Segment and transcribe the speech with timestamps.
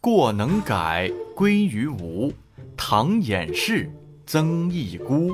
[0.00, 2.32] 过能改，归于无。
[2.76, 3.90] 唐掩饰，
[4.24, 5.32] 曾益孤。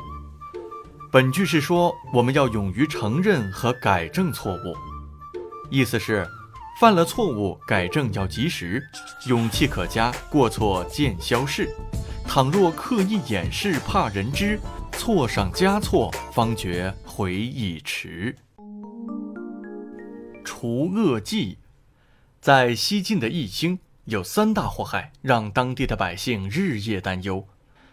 [1.13, 4.75] 本句是说，我们要勇于承认和改正错误。
[5.71, 6.27] 意思是，
[6.81, 8.83] 犯了错误，改正要及时，
[9.27, 11.69] 勇气可嘉，过错见消逝。
[12.27, 14.59] 倘若刻意掩饰，怕人知，
[14.93, 18.35] 错上加错，方觉悔已迟。
[20.43, 21.59] 除恶迹，
[22.41, 27.47] 在西晋的义兴，有三大祸害，让当地的百姓日夜担忧。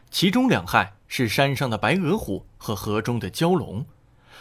[0.09, 0.93] 其中两害。
[1.13, 3.85] 是山上的白额虎和河中的蛟龙，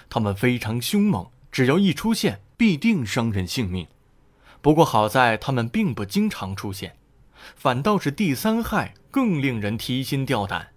[0.09, 3.89] 它们非常凶猛，只要一出现，必定伤人性命。
[4.61, 6.95] 不过好在它们并不经常出现，
[7.57, 10.69] 反倒是第三害更令人提心吊胆，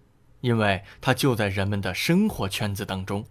[0.42, 3.24] 因为它就在人们的生活圈子当中。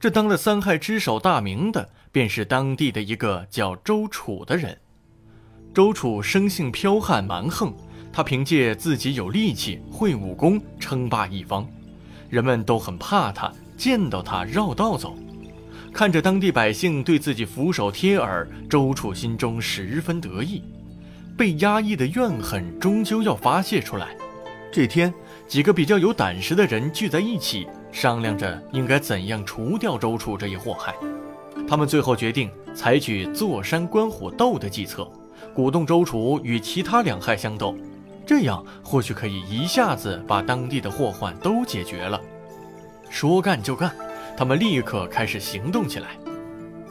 [0.00, 4.80] 这当了三害之首大名的，便是当地的一个叫周楚的人。
[5.74, 7.74] 周楚生性剽悍蛮横。
[8.12, 11.66] 他凭借自己有力气、会武功，称霸一方，
[12.30, 15.16] 人们都很怕他，见到他绕道走。
[15.92, 20.62] 看着当地百姓对自己俯首帖耳，周楚心中十分得意。
[21.36, 24.16] 被压抑的怨恨终究要发泄出来。
[24.72, 25.12] 这天，
[25.48, 30.94] 几个比较有胆识的人聚在一起，商量着应该怎样除掉周楚这一祸害。
[31.66, 35.10] 他们最后决定采取坐山观虎斗的计策，
[35.54, 37.76] 鼓动周楚与其他两害相斗。
[38.26, 42.20] 这样或许可以一下子把当地的祸患都解决了。
[43.10, 43.94] 说干就干，
[44.36, 46.16] 他们立刻开始行动起来。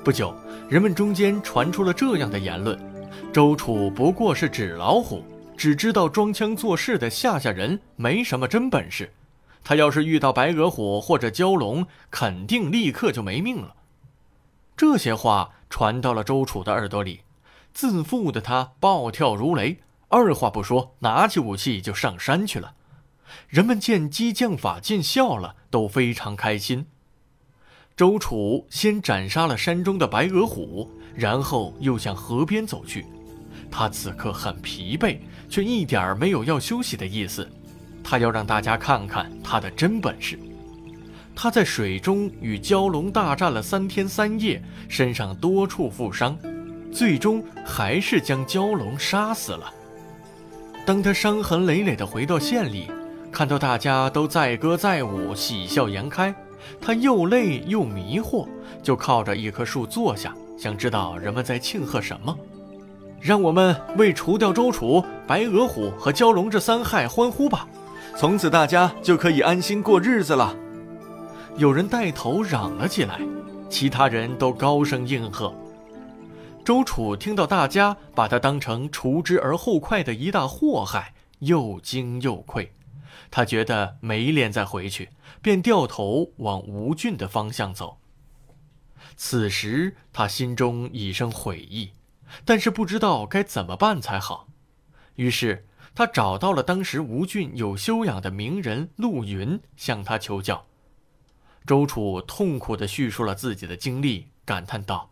[0.03, 0.33] 不久，
[0.69, 2.79] 人们中间传出了这样的言论：
[3.33, 5.23] 周楚不过是纸老虎，
[5.57, 9.11] 只知道装腔作势的吓吓人，没什么真本事。
[9.63, 13.73] 他要是遇到白额虎或者蛟龙，肯定立刻就没命了。
[14.75, 17.21] 这些话传到了周楚的耳朵里，
[17.73, 19.79] 自负的他暴跳如雷。
[20.09, 22.75] 二话不说，拿起武器就上山去了。
[23.47, 26.85] 人们见激将法见效了，都非常开心。
[27.97, 33.05] 周楚先斩杀了山中的白额虎，然后又向河边走去。
[33.71, 35.17] 他此刻很疲惫，
[35.49, 37.49] 却一点儿没有要休息的意思。
[38.03, 40.37] 他要让大家看看他的真本事。
[41.35, 46.37] 他在水中与蛟龙大战了三天三夜，身上多处负伤，
[46.93, 49.73] 最终还是将蛟龙杀死了。
[50.85, 52.91] 当他伤痕累累地回到县里，
[53.31, 56.33] 看到大家都载歌载舞、喜笑颜开，
[56.79, 58.47] 他又累又迷惑，
[58.81, 62.37] 就靠着一棵树坐下，想知道人们在庆贺什么。
[63.19, 67.65] 让我们为除掉周楚、白额虎和蛟龙这三害欢呼吧，
[68.17, 70.53] 从此大家就可以安心过日子了。
[71.55, 73.21] 有人带头嚷了起来，
[73.69, 75.53] 其他人都高声应和。
[76.63, 82.71] 周楚听到大家把他当成除之而后快的一大祸害，又惊又愧。
[83.29, 85.09] 他觉得没脸再回去，
[85.41, 87.97] 便掉头往吴郡的方向走。
[89.17, 91.91] 此时他心中已生悔意，
[92.45, 94.47] 但是不知道该怎么办才好。
[95.15, 100.65] 于是他找到了当时吴郡有修养的名人陆云，向他求教。
[101.65, 105.09] 周楚痛苦地叙述了自己的经历，感叹道。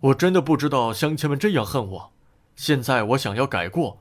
[0.00, 2.12] 我真的不知道乡亲们这样恨我，
[2.56, 3.98] 现在我想要改过，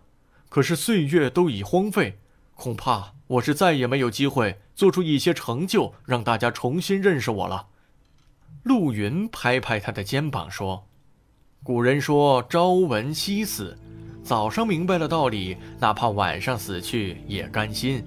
[0.47, 2.17] 可是岁月都已荒废，
[2.55, 7.67] 恐怕我是再也没有机会做出一些成就，让大家重新认识我了。
[8.63, 10.85] 陆云拍拍他的肩膀说
[11.63, 13.77] ：“古人说朝闻夕死，
[14.23, 18.01] 早上明白了道理，哪怕晚上死去也甘心。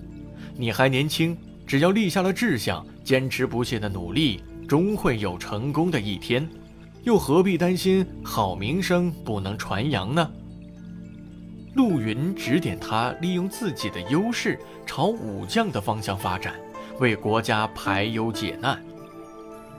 [0.57, 1.37] 你还年轻，
[1.67, 6.49] 只要立下了志向，坚持不懈的努力，终会有成功的一天。”
[7.03, 10.31] 又何必担心好名声不能传扬呢？
[11.75, 16.55] 陆云指点他利用自己的优势朝武将的方向发展，
[17.01, 18.81] 为国家排忧解难。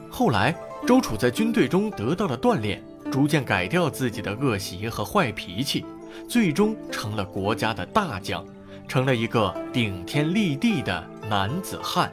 [0.09, 0.53] 后来，
[0.85, 5.85] 周楚在军队中得到了锻炼，逐渐改掉自己的恶习和坏脾气，
[6.28, 8.45] 最终成了国家的大将，
[8.88, 12.12] 成了一个顶天立地的男子汉。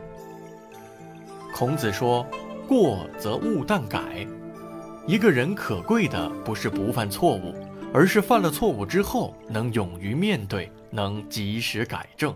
[1.52, 2.24] 孔子说
[2.68, 4.24] ：“过则勿惮改。”
[5.06, 7.54] 一个人可贵的不是不犯错误，
[7.92, 12.34] 而是犯了错误之后能勇于面对，能及时改正。